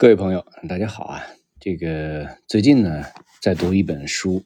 [0.00, 1.20] 各位朋友，大家好啊！
[1.60, 3.04] 这个最近呢，
[3.42, 4.42] 在读一本书，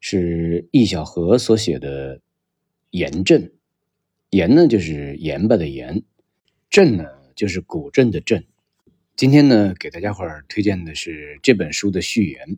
[0.00, 2.16] 是易小河所写的
[2.92, 3.42] 《盐镇》。
[4.30, 5.98] 盐呢，就是盐巴的盐；
[6.70, 7.04] 镇呢，
[7.36, 8.46] 就是古镇的镇。
[9.14, 12.56] 今天呢，给大家伙儿推荐的是这本书的序言。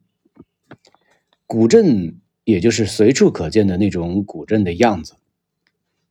[1.49, 5.17] 古镇，也就是随处可见的那种古镇的样子。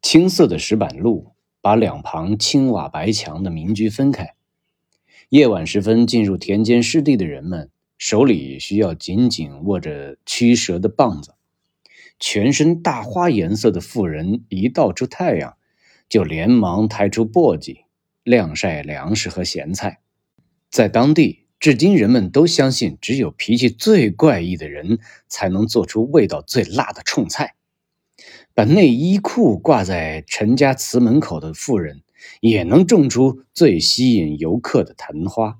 [0.02, 1.32] 青色的石板路，
[1.62, 4.36] 把两旁青瓦白墙的民居分开。
[5.30, 7.70] 夜晚时分，进入田间湿地的人们
[8.00, 11.36] 手里需要紧紧握着驱蛇的棒子。
[12.20, 15.56] 全身大花颜色的妇人一到出太阳，
[16.10, 17.84] 就连忙抬出簸箕
[18.24, 20.00] 晾晒粮食和咸菜。
[20.72, 27.54] 在当地，至今人们都相信，只有脾气最怪异的人才能做出味道最辣的冲菜。
[28.56, 32.02] 把内衣裤挂在陈家祠门口的妇人。
[32.42, 35.60] 也能种出最吸引游客的昙花。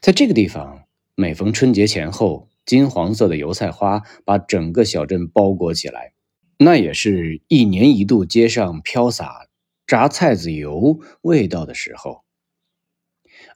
[0.00, 0.84] 在这个地方，
[1.14, 6.12] 每逢春节前后，金黄色的油菜花把整个小镇包裹起来，
[6.58, 9.46] 那也是一年一度街上飘洒
[9.86, 12.24] 炸菜籽油味道的时候。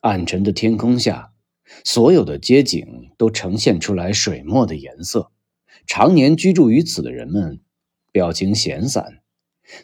[0.00, 1.32] 暗沉的天空下，
[1.84, 5.32] 所有的街景都呈现出来水墨的颜色。
[5.86, 7.60] 常年居住于此的人们，
[8.12, 9.21] 表情闲散。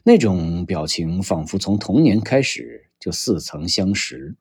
[0.04, 4.36] 那种表情仿佛从童年开始就似曾相识。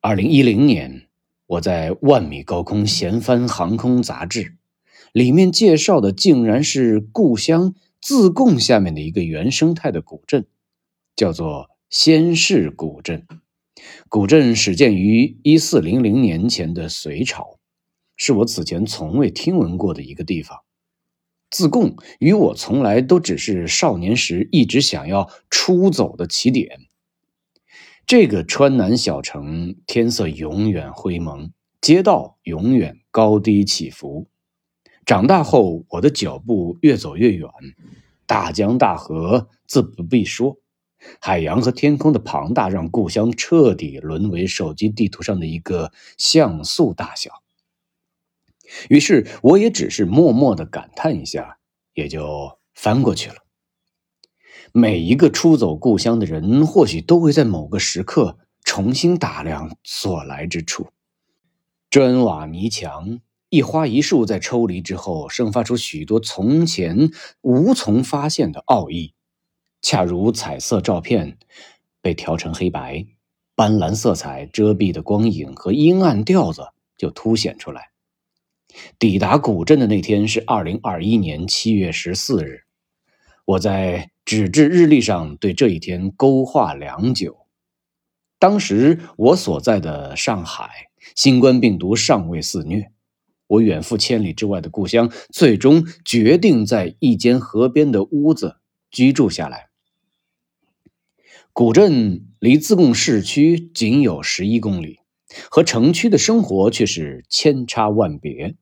[0.00, 1.08] 二零一零年，
[1.46, 4.56] 我在万米高空闲翻航空杂志，
[5.12, 10.46] 里面介绍的竟然是故乡自贡下面的一个原生态的古镇，
[11.14, 13.26] 叫做仙市古镇。
[14.08, 17.58] 古镇始建于一四零零年前的隋朝，
[18.16, 20.58] 是我此前从未听闻过的一个地方。
[21.50, 26.78] 自贡与我从来都只是少年时一直想要出走的起点。
[28.06, 34.28] 这个川南小城，天色永远灰蒙，街道永远高低起伏。
[35.04, 37.48] 长大后，我的脚步越走越远，
[38.26, 40.56] 大江大河自不必说，
[41.20, 47.39] 海洋和天空的庞大，让故乡彻底沦为手机地图上的一个像素大小。
[48.88, 51.58] 于是我也只是默默的感叹一下，
[51.94, 53.36] 也就翻过去了。
[54.72, 60.88] 每一个出走故乡的人，或许都会在某个时刻重新打量所来之处。
[61.90, 67.10] 砖瓦泥墙，一花一树，在抽离之后，生发出许多从前
[67.40, 69.14] 无从发现的奥义，
[69.82, 71.36] 恰如彩色照片
[72.00, 73.04] 被调成黑白，
[73.56, 77.89] 斑斓色彩遮蔽的光影和阴暗调子就凸显出来。
[78.98, 82.64] 抵达古镇的那天是二零二一年七月十四日，
[83.44, 87.46] 我在纸质日历上对这一天勾画良久。
[88.38, 90.70] 当时我所在的上海，
[91.14, 92.90] 新冠病毒尚未肆虐，
[93.46, 98.56] 我远赴千里之外的故乡，最终决定在一间河边的屋子
[98.90, 99.68] 居住下来。
[101.52, 104.99] 古镇离自贡市区仅有十一公里。
[105.50, 108.56] 和城区的生活却是千差万别。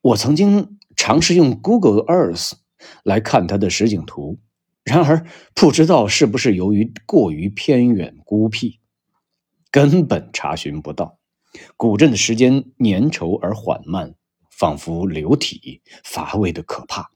[0.00, 2.52] 我曾经尝试用 Google Earth
[3.04, 4.38] 来看它的实景图，
[4.82, 8.80] 然而不知道是不是由于过于偏远孤僻，
[9.70, 11.18] 根本查询不到。
[11.76, 14.14] 古镇的时间粘稠而缓慢，
[14.50, 17.10] 仿佛流体，乏味的可怕。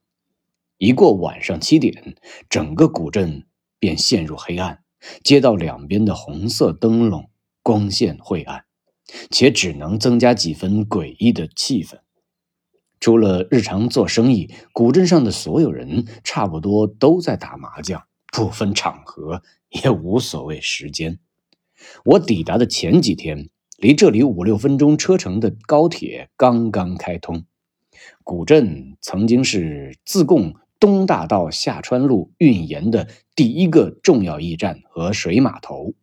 [0.76, 2.16] 一过晚上七点，
[2.50, 3.46] 整个古镇
[3.78, 4.82] 便陷入黑暗，
[5.22, 7.30] 街道两边的红色灯笼。
[7.64, 8.66] 光线晦暗，
[9.30, 11.98] 且只能增加几分诡异的气氛。
[13.00, 21.18] 除了日常做生意，古镇上的所有人差不多都在打麻将，不分场合，也无所谓时间。
[22.04, 23.48] 我抵达的前几天，
[23.78, 27.46] 离这里五六分钟车程的高铁刚刚开通。
[28.22, 35.94] 古镇曾经是自贡东大道下川路运盐的第一个重要驿站和水码头。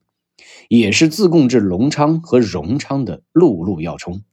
[0.69, 4.23] 也是自贡至隆昌和荣昌的陆路要冲。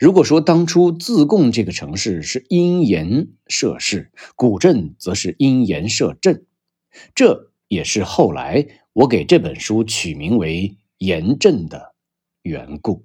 [0.00, 6.46] 如果说当初自贡这个城市是因盐设市，古镇则是因盐设镇，
[7.14, 11.94] 这也是后来我给这本书取名为“盐镇”的
[12.42, 13.04] 缘故。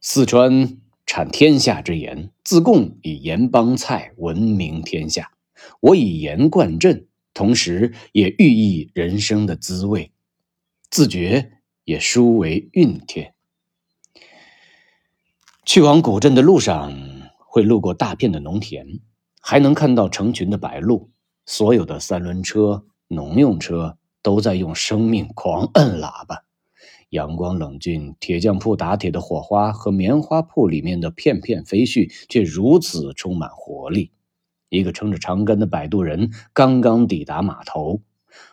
[0.00, 5.32] 四川产天下之盐，自贡以盐帮菜闻名天下。
[5.80, 10.12] 我以盐冠镇，同时也寓意人生的滋味。
[10.92, 11.52] 自觉
[11.84, 13.32] 也殊为熨帖。
[15.64, 16.92] 去往古镇的路上，
[17.38, 19.00] 会路过大片的农田，
[19.40, 21.08] 还能看到成群的白鹭。
[21.46, 26.44] 所有的三轮车、农用车都在用生命狂摁喇叭，
[27.08, 34.12] 阳光冷峻，铁匠铺打铁的火花和棉花铺里面的片片飞絮却如此充满活力。
[34.68, 38.02] 一个撑着长杆的摆渡人刚刚抵达码头，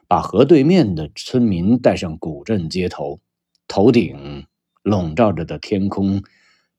[0.07, 3.19] 把河对面的村民带上古镇街头。
[3.67, 4.47] 头顶
[4.81, 6.23] 笼罩着的天空，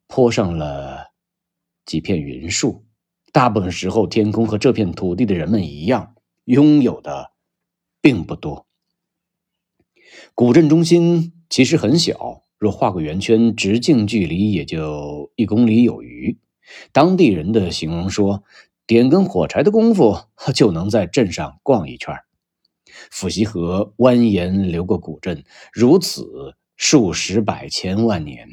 [0.09, 1.13] 泼上了
[1.87, 2.85] 几片云树。
[3.33, 7.31] 大部分时候，天空和这片土地的人们一样，拥有的
[8.01, 8.67] 并不多。
[10.35, 16.39] 古镇中心其实很小，若画个圆圈，直径距离也就一公里有余。
[16.91, 18.43] 当地人的形容说，
[18.85, 20.19] 点根火柴的功夫
[20.53, 22.17] 就能在镇上逛一圈。
[23.11, 28.49] 府溪河蜿蜒流过古镇，如此数十百千万年。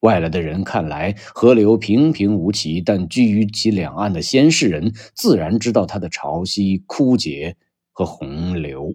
[0.00, 7.56] 外来的人看来，河流平平无奇，但居于其两岸的先世人自然知道它的潮汐、枯竭
[7.90, 8.94] 和洪流。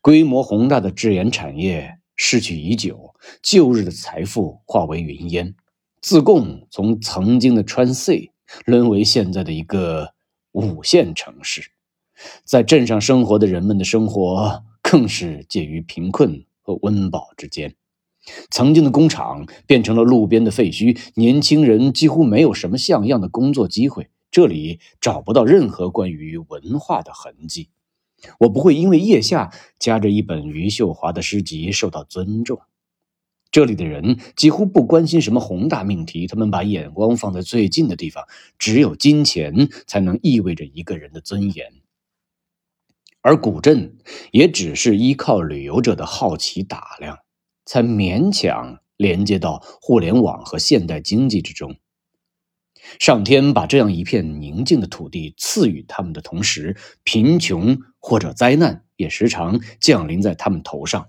[0.00, 5.54] 规模宏大的制盐产业逝去已久，旧日的财富化为云烟。
[6.00, 8.32] 自贡从曾经的川 C
[8.66, 10.14] 沦为现在的一个
[10.52, 11.70] 五线城市，
[12.44, 17.74] 在镇上生活的人们的生活更是介于贫困和温饱之间。
[18.50, 24.08] 曾经的工厂变成了路边的废墟，年轻人几乎没有什么像样的工作机会。
[24.30, 27.68] 这里找不到任何关于文化的痕迹。
[28.40, 32.60] 我不会因为腋下夹着一本余秀华的诗集受到尊重。
[33.50, 38.24] 这里的人几乎不关心什么宏大命题，他们把眼光放在最近的地方。
[38.58, 41.66] 只有金钱才能意味着一个人的尊严，
[43.24, 43.96] 而古镇
[44.32, 47.18] 也只是依靠旅游者的好奇打量。
[47.66, 51.74] 才勉强连接到互联网和现代经济之中。
[53.00, 61.08] 上天把这样一片宁静的土地赐予他们的同时，贫穷或者灾难也时常降临在他们头上。